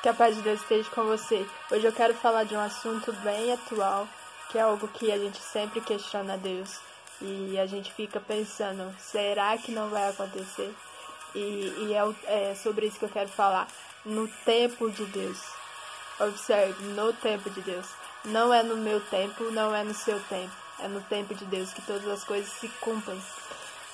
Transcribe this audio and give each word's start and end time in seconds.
Que 0.00 0.08
a 0.08 0.14
paz 0.14 0.36
de 0.36 0.42
Deus 0.42 0.60
esteja 0.60 0.88
com 0.90 1.02
você. 1.04 1.44
Hoje 1.72 1.84
eu 1.84 1.92
quero 1.92 2.14
falar 2.14 2.44
de 2.44 2.54
um 2.54 2.60
assunto 2.60 3.12
bem 3.14 3.52
atual, 3.52 4.06
que 4.48 4.56
é 4.56 4.60
algo 4.60 4.86
que 4.86 5.10
a 5.10 5.18
gente 5.18 5.38
sempre 5.38 5.80
questiona 5.80 6.34
a 6.34 6.36
Deus 6.36 6.78
e 7.20 7.58
a 7.58 7.66
gente 7.66 7.92
fica 7.92 8.20
pensando: 8.20 8.94
será 9.00 9.58
que 9.58 9.72
não 9.72 9.88
vai 9.88 10.08
acontecer? 10.08 10.72
E, 11.34 11.38
e 11.38 11.94
é, 11.94 12.50
é 12.50 12.54
sobre 12.54 12.86
isso 12.86 12.98
que 12.98 13.06
eu 13.06 13.10
quero 13.10 13.28
falar. 13.28 13.66
No 14.04 14.28
tempo 14.44 14.88
de 14.88 15.04
Deus. 15.06 15.38
Observe, 16.20 16.80
no 16.94 17.12
tempo 17.14 17.50
de 17.50 17.60
Deus. 17.60 17.86
Não 18.24 18.54
é 18.54 18.62
no 18.62 18.76
meu 18.76 19.00
tempo, 19.00 19.50
não 19.50 19.74
é 19.74 19.82
no 19.82 19.94
seu 19.94 20.20
tempo. 20.28 20.54
É 20.78 20.86
no 20.86 21.00
tempo 21.02 21.34
de 21.34 21.44
Deus 21.44 21.72
que 21.72 21.82
todas 21.82 22.06
as 22.06 22.22
coisas 22.22 22.52
se 22.52 22.68
cumprem. 22.80 23.20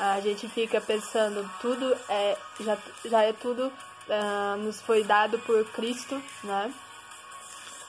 A 0.00 0.20
gente 0.20 0.48
fica 0.48 0.80
pensando, 0.80 1.48
tudo 1.60 1.96
é 2.08 2.36
já, 2.58 2.76
já 3.04 3.22
é 3.22 3.32
tudo 3.32 3.72
uh, 4.08 4.56
nos 4.58 4.80
foi 4.80 5.04
dado 5.04 5.38
por 5.40 5.64
Cristo, 5.66 6.20
né? 6.44 6.72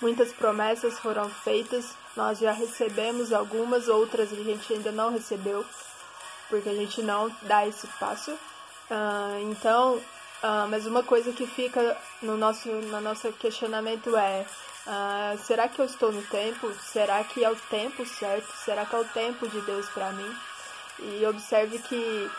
Muitas 0.00 0.32
promessas 0.32 0.98
foram 1.00 1.28
feitas, 1.28 1.96
nós 2.16 2.38
já 2.38 2.52
recebemos 2.52 3.32
algumas, 3.32 3.88
outras 3.88 4.32
a 4.32 4.36
gente 4.36 4.72
ainda 4.72 4.92
não 4.92 5.12
recebeu, 5.12 5.64
porque 6.48 6.68
a 6.68 6.74
gente 6.74 7.02
não 7.02 7.30
dá 7.42 7.66
esse 7.66 7.86
passo. 7.98 8.30
Uh, 8.32 9.50
então, 9.50 9.96
uh, 9.96 10.68
mas 10.70 10.86
uma 10.86 11.02
coisa 11.02 11.32
que 11.32 11.46
fica 11.46 11.96
no 12.22 12.36
nosso, 12.36 12.68
no 12.68 13.00
nosso 13.00 13.32
questionamento 13.32 14.16
é: 14.16 14.46
uh, 14.86 15.38
será 15.44 15.68
que 15.68 15.80
eu 15.80 15.84
estou 15.84 16.12
no 16.12 16.22
tempo? 16.22 16.72
Será 16.80 17.22
que 17.24 17.44
é 17.44 17.50
o 17.50 17.56
tempo 17.56 18.06
certo? 18.06 18.52
Será 18.64 18.86
que 18.86 18.94
é 18.94 18.98
o 18.98 19.04
tempo 19.04 19.48
de 19.48 19.60
Deus 19.62 19.88
para 19.88 20.12
mim? 20.12 20.36
E 21.00 21.26
observe 21.26 21.78
que 21.80 22.30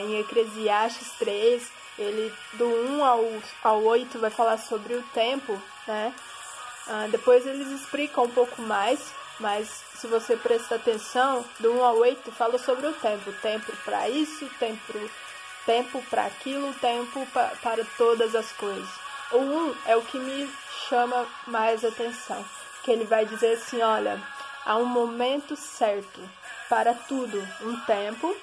em 0.00 0.20
Eclesiastes 0.20 1.10
3, 1.18 1.70
ele 1.98 2.32
do 2.54 2.66
1 2.66 3.04
ao, 3.04 3.24
ao 3.62 3.82
8 3.82 4.18
vai 4.18 4.30
falar 4.30 4.56
sobre 4.58 4.94
o 4.94 5.02
tempo, 5.14 5.60
né? 5.86 6.14
Ah, 6.86 7.06
depois 7.10 7.46
eles 7.46 7.68
explicam 7.68 8.24
um 8.24 8.30
pouco 8.30 8.62
mais, 8.62 9.12
mas 9.38 9.68
se 9.94 10.06
você 10.06 10.36
prestar 10.36 10.76
atenção, 10.76 11.44
do 11.60 11.72
1 11.72 11.84
ao 11.84 11.96
8 11.98 12.32
fala 12.32 12.58
sobre 12.58 12.86
o 12.86 12.92
tempo. 12.94 13.32
Tempo 13.42 13.72
para 13.84 14.08
isso, 14.08 14.48
tempo, 14.58 15.10
tempo 15.66 16.02
para 16.08 16.24
aquilo, 16.26 16.72
tempo 16.74 17.26
pa, 17.32 17.52
para 17.62 17.84
todas 17.96 18.34
as 18.34 18.52
coisas. 18.52 18.88
O 19.32 19.38
1 19.38 19.74
é 19.86 19.96
o 19.96 20.02
que 20.02 20.18
me 20.18 20.50
chama 20.88 21.26
mais 21.46 21.84
atenção, 21.84 22.42
que 22.82 22.90
ele 22.90 23.04
vai 23.04 23.26
dizer 23.26 23.54
assim, 23.54 23.82
olha, 23.82 24.18
há 24.64 24.76
um 24.76 24.86
momento 24.86 25.54
certo 25.56 26.20
para 26.70 26.94
tudo, 26.94 27.46
um 27.60 27.78
tempo 27.80 28.34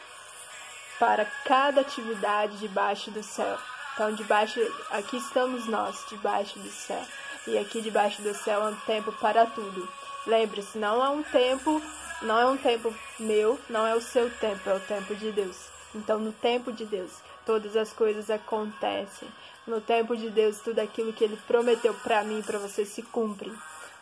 para 1.00 1.26
cada 1.46 1.82
atividade 1.82 2.58
debaixo 2.58 3.12
do 3.12 3.24
céu. 3.24 3.58
Então, 3.94 4.14
debaixo, 4.14 4.60
aqui 4.92 5.18
estamos 5.18 5.68
nós, 5.68 6.06
debaixo 6.10 6.60
do 6.60 6.70
céu. 6.70 7.02
E 7.48 7.58
aqui 7.58 7.82
debaixo 7.82 8.22
do 8.22 8.34
céu 8.34 8.68
é 8.68 8.72
um 8.72 8.76
tempo 8.82 9.12
para 9.14 9.46
tudo. 9.46 9.88
Lembre-se, 10.28 10.78
não 10.78 11.04
é 11.04 11.10
um 11.10 11.24
tempo, 11.24 11.82
não 12.22 12.40
é 12.40 12.46
um 12.46 12.58
tempo 12.58 12.94
meu, 13.20 13.60
não 13.70 13.86
é 13.86 13.96
o 13.96 14.02
seu 14.02 14.30
tempo, 14.30 14.70
é 14.70 14.74
o 14.74 14.80
tempo 14.80 15.16
de 15.16 15.32
Deus. 15.32 15.70
Então, 15.94 16.20
no 16.20 16.34
tempo 16.34 16.74
de 16.74 16.86
Deus, 16.86 17.12
todas 17.46 17.78
as 17.78 17.94
coisas 17.94 18.30
acontecem. 18.30 19.30
No 19.66 19.80
tempo 19.80 20.16
de 20.16 20.30
Deus, 20.30 20.60
tudo 20.60 20.80
aquilo 20.80 21.14
que 21.14 21.24
ele 21.24 21.38
prometeu 21.48 21.94
para 21.94 22.24
mim, 22.24 22.42
para 22.42 22.60
você 22.60 22.86
se 22.86 23.02
cumpre. 23.02 23.52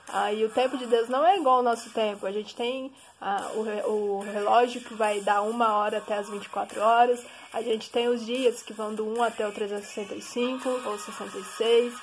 Ah, 0.07 0.31
e 0.33 0.43
o 0.43 0.49
tempo 0.49 0.77
de 0.77 0.85
Deus 0.85 1.09
não 1.09 1.25
é 1.25 1.37
igual 1.37 1.57
ao 1.57 1.63
nosso 1.63 1.89
tempo. 1.89 2.25
A 2.25 2.31
gente 2.31 2.55
tem 2.55 2.91
ah, 3.21 3.51
o, 3.55 3.59
o 3.89 4.19
relógio 4.21 4.81
que 4.81 4.93
vai 4.93 5.21
dar 5.21 5.41
uma 5.41 5.75
hora 5.75 5.97
até 5.99 6.17
as 6.17 6.29
24 6.29 6.81
horas. 6.81 7.23
A 7.53 7.61
gente 7.61 7.89
tem 7.89 8.07
os 8.07 8.25
dias 8.25 8.61
que 8.61 8.73
vão 8.73 8.93
do 8.93 9.07
1 9.07 9.23
até 9.23 9.47
o 9.47 9.51
365 9.51 10.69
ou 10.85 10.99
66. 10.99 11.93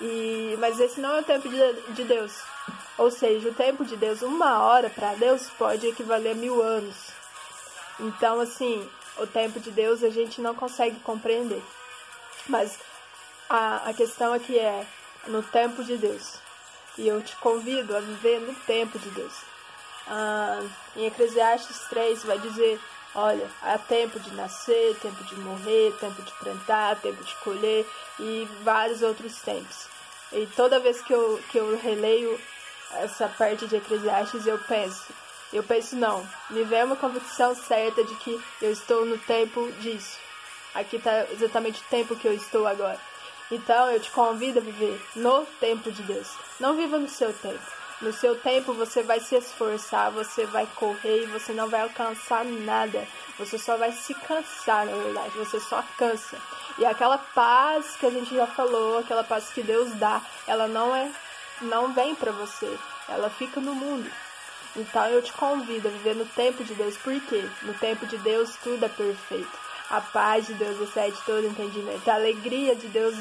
E, 0.00 0.56
mas 0.58 0.78
esse 0.80 1.00
não 1.00 1.16
é 1.16 1.20
o 1.20 1.24
tempo 1.24 1.48
de, 1.48 1.92
de 1.92 2.04
Deus. 2.04 2.42
Ou 2.98 3.10
seja, 3.10 3.48
o 3.48 3.54
tempo 3.54 3.84
de 3.84 3.96
Deus, 3.96 4.22
uma 4.22 4.62
hora 4.62 4.90
para 4.90 5.14
Deus 5.14 5.48
pode 5.50 5.86
equivaler 5.86 6.32
a 6.32 6.34
mil 6.34 6.62
anos. 6.62 7.10
Então, 8.00 8.40
assim, 8.40 8.86
o 9.18 9.26
tempo 9.26 9.60
de 9.60 9.70
Deus 9.70 10.02
a 10.02 10.10
gente 10.10 10.40
não 10.40 10.54
consegue 10.54 10.98
compreender. 11.00 11.62
Mas 12.48 12.78
a, 13.48 13.88
a 13.88 13.94
questão 13.94 14.32
aqui 14.32 14.58
é 14.58 14.86
no 15.28 15.42
tempo 15.42 15.82
de 15.82 15.96
Deus. 15.96 16.38
E 16.98 17.06
eu 17.06 17.22
te 17.22 17.36
convido 17.36 17.96
a 17.96 18.00
viver 18.00 18.40
no 18.40 18.54
tempo 18.54 18.98
de 18.98 19.10
Deus. 19.10 19.34
Ah, 20.06 20.62
em 20.94 21.06
Eclesiastes 21.06 21.80
3 21.88 22.24
vai 22.24 22.38
dizer: 22.38 22.80
olha, 23.14 23.48
há 23.62 23.76
tempo 23.78 24.20
de 24.20 24.32
nascer, 24.34 24.96
tempo 25.00 25.22
de 25.24 25.34
morrer, 25.36 25.92
tempo 26.00 26.22
de 26.22 26.32
plantar, 26.32 26.96
tempo 26.96 27.22
de 27.22 27.34
colher 27.36 27.86
e 28.18 28.48
vários 28.62 29.02
outros 29.02 29.40
tempos. 29.40 29.88
E 30.32 30.46
toda 30.56 30.80
vez 30.80 31.00
que 31.00 31.12
eu, 31.12 31.40
que 31.50 31.58
eu 31.58 31.76
releio 31.78 32.38
essa 32.92 33.28
parte 33.28 33.66
de 33.66 33.76
Eclesiastes, 33.76 34.46
eu 34.46 34.58
penso, 34.58 35.06
eu 35.52 35.62
penso 35.62 35.96
não, 35.96 36.26
me 36.50 36.62
vem 36.64 36.84
uma 36.84 36.96
convicção 36.96 37.54
certa 37.54 38.04
de 38.04 38.14
que 38.16 38.40
eu 38.60 38.70
estou 38.70 39.04
no 39.04 39.18
tempo 39.18 39.70
disso. 39.80 40.18
Aqui 40.74 40.96
está 40.96 41.24
exatamente 41.30 41.80
o 41.80 41.84
tempo 41.84 42.16
que 42.16 42.28
eu 42.28 42.34
estou 42.34 42.66
agora. 42.66 43.00
Então 43.50 43.90
eu 43.90 44.00
te 44.00 44.10
convido 44.10 44.58
a 44.58 44.62
viver 44.62 45.00
no 45.14 45.46
tempo 45.60 45.90
de 45.90 46.02
Deus. 46.02 46.28
Não 46.58 46.74
viva 46.74 46.98
no 46.98 47.08
seu 47.08 47.32
tempo. 47.32 47.76
No 48.00 48.12
seu 48.12 48.38
tempo 48.38 48.74
você 48.74 49.02
vai 49.02 49.20
se 49.20 49.34
esforçar, 49.36 50.10
você 50.10 50.44
vai 50.44 50.68
correr 50.74 51.22
e 51.22 51.26
você 51.26 51.52
não 51.52 51.68
vai 51.68 51.80
alcançar 51.80 52.44
nada. 52.44 53.06
Você 53.38 53.56
só 53.58 53.76
vai 53.76 53.92
se 53.92 54.12
cansar, 54.12 54.84
na 54.84 54.92
verdade. 54.92 55.30
Você 55.38 55.58
só 55.60 55.82
cansa. 55.96 56.36
E 56.78 56.84
aquela 56.84 57.16
paz 57.16 57.96
que 57.96 58.04
a 58.04 58.10
gente 58.10 58.34
já 58.34 58.46
falou, 58.46 58.98
aquela 58.98 59.24
paz 59.24 59.48
que 59.48 59.62
Deus 59.62 59.94
dá, 59.94 60.20
ela 60.46 60.68
não 60.68 60.94
é 60.94 61.10
não 61.62 61.92
vem 61.94 62.14
para 62.14 62.32
você. 62.32 62.78
Ela 63.08 63.30
fica 63.30 63.60
no 63.60 63.74
mundo. 63.74 64.10
Então 64.76 65.06
eu 65.06 65.22
te 65.22 65.32
convido 65.32 65.88
a 65.88 65.90
viver 65.90 66.14
no 66.14 66.26
tempo 66.26 66.62
de 66.62 66.74
Deus. 66.74 66.98
Por 66.98 67.18
quê? 67.22 67.48
No 67.62 67.72
tempo 67.74 68.06
de 68.06 68.18
Deus 68.18 68.56
tudo 68.62 68.84
é 68.84 68.88
perfeito. 68.88 69.58
A 69.88 70.00
paz 70.00 70.46
de 70.46 70.54
Deus 70.54 70.80
excede 70.80 71.16
todo 71.24 71.46
entendimento. 71.46 72.08
A 72.08 72.14
alegria 72.14 72.74
de 72.74 72.88
Deus 72.88 73.14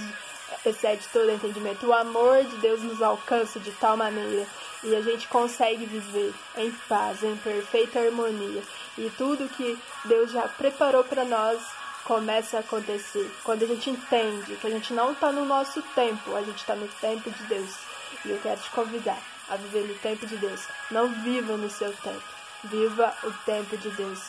excede 0.65 1.07
todo 1.13 1.29
entendimento. 1.29 1.85
O 1.85 1.93
amor 1.93 2.43
de 2.43 2.57
Deus 2.57 2.81
nos 2.81 3.01
alcança 3.01 3.59
de 3.59 3.71
tal 3.73 3.95
maneira 3.95 4.47
e 4.83 4.95
a 4.95 5.01
gente 5.01 5.27
consegue 5.27 5.85
viver 5.85 6.33
em 6.57 6.71
paz, 6.87 7.23
em 7.23 7.35
perfeita 7.37 7.99
harmonia. 7.99 8.63
E 8.97 9.11
tudo 9.17 9.49
que 9.49 9.77
Deus 10.05 10.31
já 10.31 10.47
preparou 10.47 11.03
para 11.03 11.23
nós 11.23 11.61
começa 12.03 12.57
a 12.57 12.59
acontecer. 12.61 13.29
Quando 13.43 13.63
a 13.63 13.67
gente 13.67 13.89
entende 13.89 14.55
que 14.55 14.67
a 14.67 14.71
gente 14.71 14.93
não 14.93 15.11
está 15.11 15.31
no 15.31 15.45
nosso 15.45 15.81
tempo, 15.93 16.35
a 16.35 16.41
gente 16.41 16.59
está 16.59 16.75
no 16.75 16.87
tempo 16.87 17.29
de 17.29 17.43
Deus. 17.43 17.75
E 18.23 18.31
eu 18.31 18.39
quero 18.41 18.59
te 18.59 18.69
convidar 18.71 19.19
a 19.49 19.55
viver 19.55 19.87
no 19.87 19.95
tempo 19.95 20.25
de 20.25 20.37
Deus. 20.37 20.61
Não 20.89 21.09
viva 21.09 21.57
no 21.57 21.69
seu 21.69 21.93
tempo. 21.93 22.23
Viva 22.63 23.13
o 23.23 23.31
tempo 23.45 23.77
de 23.77 23.89
Deus 23.91 24.19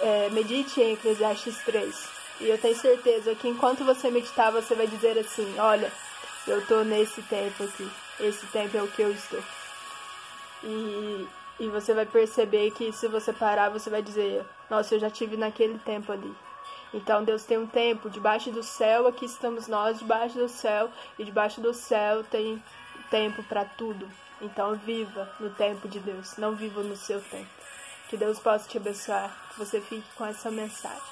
é, 0.00 0.30
medite 0.30 0.80
em 0.80 0.92
Eclesiastes 0.94 1.56
3. 1.64 2.08
E 2.40 2.48
eu 2.48 2.58
tenho 2.58 2.76
certeza 2.76 3.34
que 3.34 3.48
enquanto 3.48 3.84
você 3.84 4.10
meditar, 4.10 4.52
você 4.52 4.74
vai 4.74 4.86
dizer 4.86 5.18
assim: 5.18 5.58
Olha, 5.58 5.92
eu 6.46 6.60
estou 6.60 6.84
nesse 6.84 7.22
tempo 7.22 7.64
aqui. 7.64 7.90
Esse 8.20 8.46
tempo 8.46 8.76
é 8.76 8.82
o 8.82 8.88
que 8.88 9.02
eu 9.02 9.12
estou. 9.12 9.42
E, 10.62 11.28
e 11.60 11.68
você 11.68 11.92
vai 11.94 12.06
perceber 12.06 12.70
que 12.72 12.92
se 12.92 13.08
você 13.08 13.32
parar, 13.32 13.70
você 13.70 13.90
vai 13.90 14.02
dizer: 14.02 14.44
Nossa, 14.70 14.94
eu 14.94 15.00
já 15.00 15.10
tive 15.10 15.36
naquele 15.36 15.78
tempo 15.78 16.12
ali. 16.12 16.34
Então 16.92 17.22
Deus 17.22 17.44
tem 17.44 17.58
um 17.58 17.66
tempo, 17.66 18.08
debaixo 18.08 18.50
do 18.50 18.62
céu, 18.62 19.06
aqui 19.06 19.26
estamos 19.26 19.68
nós, 19.68 19.98
debaixo 19.98 20.38
do 20.38 20.48
céu, 20.48 20.90
e 21.18 21.24
debaixo 21.24 21.60
do 21.60 21.74
céu 21.74 22.24
tem 22.24 22.62
tempo 23.10 23.42
para 23.42 23.64
tudo. 23.64 24.08
Então 24.40 24.74
viva 24.76 25.30
no 25.38 25.50
tempo 25.50 25.88
de 25.88 25.98
Deus, 25.98 26.36
não 26.38 26.54
viva 26.54 26.82
no 26.82 26.96
seu 26.96 27.20
tempo. 27.20 27.50
Que 28.08 28.16
Deus 28.16 28.38
possa 28.38 28.68
te 28.68 28.78
abençoar, 28.78 29.30
que 29.50 29.58
você 29.58 29.80
fique 29.80 30.08
com 30.16 30.24
essa 30.24 30.50
mensagem. 30.50 31.02